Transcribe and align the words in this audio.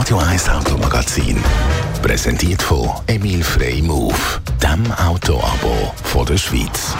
Radio 0.00 0.16
1 0.16 0.48
Automagazin. 0.48 1.36
Präsentiert 2.00 2.62
von 2.62 2.88
Emil 3.06 3.44
Frey 3.44 3.82
Move, 3.82 4.14
dem 4.62 4.90
Autoabo 4.92 5.92
der 6.24 6.38
Schweiz. 6.38 6.96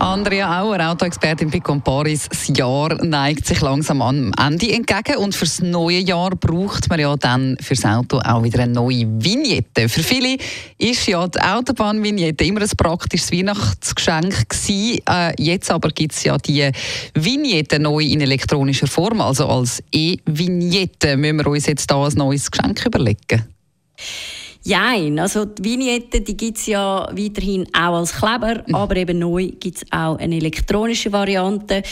Andrea 0.00 0.62
Auer, 0.62 0.90
Autoexpertin 0.90 1.50
bei 1.50 1.58
Comparis. 1.58 2.28
Das 2.28 2.56
Jahr 2.56 3.04
neigt 3.04 3.46
sich 3.46 3.60
langsam 3.60 4.00
am 4.00 4.32
Ende 4.38 4.72
entgegen 4.72 5.16
und 5.16 5.34
fürs 5.34 5.60
neue 5.60 5.98
Jahr 5.98 6.30
braucht 6.30 6.88
man 6.88 7.00
ja 7.00 7.16
dann 7.16 7.56
fürs 7.60 7.84
Auto 7.84 8.18
auch 8.18 8.44
wieder 8.44 8.60
eine 8.60 8.72
neue 8.72 9.06
Vignette. 9.06 9.88
Für 9.88 10.02
viele 10.04 10.36
ist 10.78 11.06
ja 11.08 11.26
die 11.26 11.40
Autobahnvignette 11.40 12.44
immer 12.44 12.62
ein 12.62 12.70
praktisches 12.76 13.32
Weihnachtsgeschenk 13.32 14.48
gewesen. 14.48 15.00
Äh, 15.08 15.32
jetzt 15.36 15.70
aber 15.70 15.88
gibt 15.90 16.14
es 16.14 16.22
ja 16.22 16.38
die 16.38 16.70
Vignette 17.14 17.80
neu 17.80 18.04
in 18.04 18.20
elektronischer 18.20 18.86
Form, 18.86 19.20
also 19.20 19.48
als 19.48 19.82
E-Vignette. 19.90 21.16
Müssen 21.16 21.38
wir 21.38 21.46
uns 21.48 21.66
jetzt 21.66 21.90
da 21.90 22.04
ein 22.04 22.12
neues 22.14 22.48
Geschenk 22.50 22.86
überlegen? 22.86 23.44
Jein, 24.68 25.18
also 25.18 25.46
die 25.46 25.64
Vignette 25.64 26.20
die 26.20 26.36
gibt 26.36 26.58
es 26.58 26.66
ja 26.66 27.08
weiterhin 27.10 27.66
auch 27.72 27.94
als 27.94 28.12
Kleber, 28.12 28.62
mhm. 28.66 28.74
aber 28.74 28.96
eben 28.96 29.18
neu 29.18 29.46
gibt 29.58 29.78
es 29.78 29.84
auch 29.90 30.18
eine 30.18 30.36
elektronische 30.36 31.10
Variante. 31.10 31.82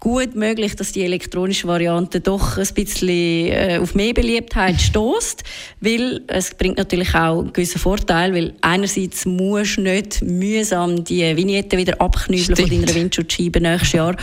Gut 0.00 0.34
möglich, 0.34 0.74
dass 0.74 0.90
die 0.90 1.04
elektronische 1.04 1.68
Variante 1.68 2.20
doch 2.20 2.58
ein 2.58 2.66
bisschen 2.74 3.08
äh, 3.08 3.78
auf 3.80 3.94
mehr 3.94 4.12
Beliebtheit 4.12 4.80
stößt, 4.80 5.44
weil 5.80 6.22
es 6.26 6.52
bringt 6.54 6.78
natürlich 6.78 7.14
auch 7.14 7.38
einen 7.38 7.52
gewissen 7.52 7.78
Vorteil, 7.78 8.34
weil 8.34 8.54
einerseits 8.62 9.26
musst 9.26 9.76
du 9.76 9.82
nicht 9.82 10.20
mühsam 10.20 11.04
die 11.04 11.36
Vignette 11.36 11.78
wieder 11.78 12.00
abknüpeln 12.00 12.56
von 12.56 12.68
deiner 12.68 12.94
Windschutzscheibe 12.96 13.60
nächstes 13.60 13.92
Jahr 13.92 14.16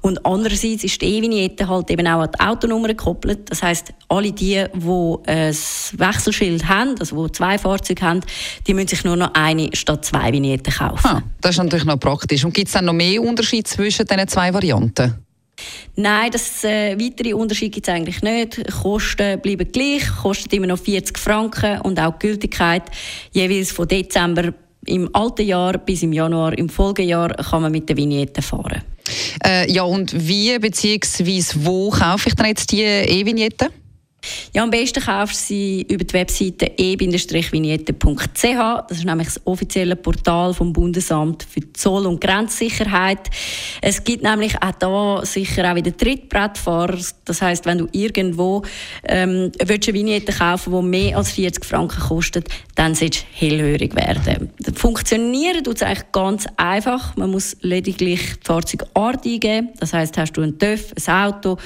und 0.00 0.24
andererseits 0.24 0.84
ist 0.84 1.02
die 1.02 1.06
E-Vignette 1.06 1.68
halt 1.68 1.90
eben 1.90 2.06
auch 2.06 2.20
an 2.20 2.30
die 2.32 2.40
Autonummer 2.40 2.88
gekoppelt. 2.88 3.50
Das 3.50 3.62
heißt, 3.62 3.92
alle 4.08 4.32
die, 4.32 4.64
die 4.72 5.16
ein 5.26 5.54
Wechselschild 5.54 6.68
haben, 6.68 6.94
also 6.98 7.26
die 7.26 7.32
zwei 7.32 7.58
Fahrzeuge 7.58 8.02
haben, 8.02 8.20
die 8.66 8.74
müssen 8.74 8.88
sich 8.88 9.04
nur 9.04 9.16
noch 9.16 9.34
eine 9.34 9.70
statt 9.74 10.04
zwei 10.04 10.32
Vignetten 10.32 10.72
kaufen. 10.72 11.06
Ah, 11.06 11.22
das 11.40 11.52
ist 11.52 11.58
natürlich 11.58 11.84
noch 11.84 11.98
praktisch. 11.98 12.44
Und 12.44 12.54
gibt 12.54 12.68
es 12.68 12.74
dann 12.74 12.84
noch 12.84 12.92
mehr 12.92 13.20
Unterschiede 13.20 13.64
zwischen 13.64 14.06
diesen 14.06 14.28
zwei 14.28 14.54
Varianten? 14.54 15.14
Nein, 15.96 16.30
das 16.30 16.62
äh, 16.62 16.96
weitere 16.96 17.34
Unterschied 17.34 17.72
gibt 17.72 17.88
es 17.88 17.92
eigentlich 17.92 18.22
nicht. 18.22 18.62
Kosten 18.80 19.40
bleiben 19.40 19.70
gleich, 19.72 20.06
kostet 20.22 20.52
immer 20.52 20.68
noch 20.68 20.78
40 20.78 21.18
Franken 21.18 21.80
und 21.80 21.98
auch 21.98 22.16
die 22.18 22.28
Gültigkeit 22.28 22.84
jeweils 23.32 23.72
von 23.72 23.88
Dezember 23.88 24.52
im 24.88 25.14
alten 25.14 25.46
Jahr 25.46 25.78
bis 25.78 26.02
im 26.02 26.12
Januar 26.12 26.56
im 26.56 26.68
Folgejahr 26.68 27.28
kann 27.34 27.62
man 27.62 27.72
mit 27.72 27.88
der 27.88 27.96
Vignette 27.96 28.42
fahren. 28.42 28.82
Äh, 29.44 29.70
ja, 29.70 29.82
und 29.82 30.12
wie 30.28 30.58
bzw. 30.58 31.42
wo 31.64 31.90
kaufe 31.90 32.28
ich 32.28 32.34
dann 32.34 32.46
jetzt 32.46 32.72
die 32.72 32.82
E-Vignette? 32.82 33.70
Ja, 34.54 34.62
am 34.62 34.70
besten 34.70 35.02
kaufst 35.02 35.40
du 35.40 35.46
sie 35.46 35.86
über 35.88 36.04
die 36.04 36.14
Webseite 36.14 36.72
e-vignette.ch. 36.76 38.42
Das 38.88 38.98
ist 38.98 39.04
nämlich 39.04 39.28
das 39.28 39.40
offizielle 39.46 39.96
Portal 39.96 40.54
vom 40.54 40.72
Bundesamt 40.72 41.42
für 41.42 41.72
Zoll- 41.72 42.06
und 42.06 42.20
Grenzsicherheit. 42.20 43.28
Es 43.82 44.02
gibt 44.04 44.22
nämlich 44.22 44.54
auch 44.62 44.72
da 44.78 45.24
sicher 45.24 45.70
auch 45.70 45.74
wieder 45.74 45.96
Trittbrettfahrer. 45.96 46.98
Das 47.24 47.42
heißt, 47.42 47.66
wenn 47.66 47.78
du 47.78 47.88
irgendwo 47.92 48.62
ähm, 49.04 49.52
willst 49.64 49.88
eine 49.88 49.98
Vignette 49.98 50.32
kaufen 50.32 50.72
die 50.72 50.82
mehr 50.82 51.16
als 51.16 51.32
40 51.32 51.64
Franken 51.64 52.00
kostet, 52.00 52.48
dann 52.74 52.94
solltest 52.94 53.24
du 53.24 53.46
hellhörig 53.46 53.94
werden. 53.94 54.50
Funktionieren 54.74 55.64
tut 55.64 55.76
es 55.76 55.82
eigentlich 55.82 56.12
ganz 56.12 56.46
einfach. 56.56 57.16
Man 57.16 57.30
muss 57.30 57.56
lediglich 57.60 58.20
die 58.36 58.44
Fahrzeugart 58.46 59.24
eingeben. 59.24 59.70
Das 59.78 59.92
heißt, 59.92 60.16
hast 60.16 60.32
du 60.32 60.42
einen 60.42 60.58
TÜV, 60.58 60.92
ein 61.06 61.14
Auto 61.14 61.58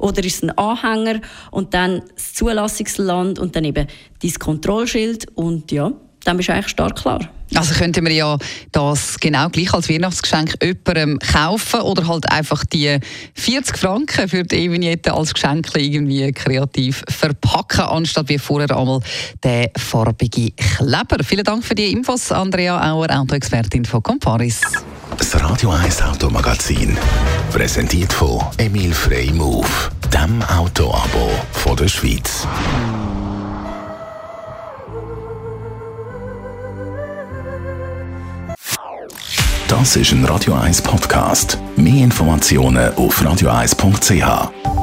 oder 0.00 0.24
ist 0.24 0.36
es 0.36 0.42
ein 0.42 0.50
Anhänger 0.58 1.20
und 1.50 1.74
dann 1.74 2.02
das 2.14 2.34
Zulassungsland 2.34 3.38
und 3.38 3.54
dann 3.54 3.64
eben 3.64 3.86
dein 4.22 4.34
Kontrollschild 4.34 5.26
und 5.36 5.70
ja, 5.70 5.92
dann 6.24 6.36
bist 6.36 6.48
du 6.48 6.52
eigentlich 6.52 6.68
stark 6.68 6.96
klar. 6.96 7.30
Also 7.54 7.74
könnte 7.74 8.00
man 8.00 8.12
ja 8.12 8.38
das 8.70 9.18
genau 9.18 9.48
gleich 9.48 9.72
als 9.74 9.88
Weihnachtsgeschenk 9.88 10.54
jemandem 10.62 11.18
kaufen 11.18 11.80
oder 11.80 12.06
halt 12.06 12.30
einfach 12.30 12.64
die 12.64 12.98
40 13.34 13.76
Franken 13.76 14.28
für 14.28 14.44
die 14.44 14.56
E-Vignette 14.56 15.12
als 15.12 15.34
Geschenk 15.34 15.68
irgendwie 15.76 16.30
kreativ 16.32 17.02
verpacken, 17.08 17.80
anstatt 17.80 18.28
wie 18.28 18.38
vorher 18.38 18.76
einmal 18.76 19.00
den 19.42 19.68
farbigen 19.76 20.54
Kleber. 20.54 21.24
Vielen 21.24 21.44
Dank 21.44 21.64
für 21.64 21.74
die 21.74 21.90
Infos, 21.90 22.30
Andrea 22.30 22.92
Auer, 22.92 23.10
Autoexpertin 23.10 23.84
von 23.84 24.02
Comparis. 24.02 24.60
Das 25.20 25.38
Radio 25.38 25.70
1 25.70 26.00
Automagazin, 26.00 26.96
präsentiert 27.52 28.10
von 28.10 28.40
Emil 28.56 28.94
Frey 28.94 29.30
Move, 29.30 29.68
dem 30.14 30.42
Autoabo 30.44 31.30
von 31.52 31.76
der 31.76 31.88
Schweiz. 31.88 32.48
Das 39.68 39.96
ist 39.96 40.12
ein 40.12 40.24
Radio 40.24 40.54
1 40.54 40.80
Podcast. 40.80 41.58
Mehr 41.76 42.02
Informationen 42.02 42.94
auf 42.94 43.20
radio1.ch. 43.20 44.79